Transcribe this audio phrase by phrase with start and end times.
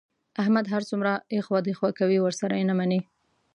[0.41, 2.99] احمد هر څومره ایخوا دیخوا کوي، ورسره یې نه مني.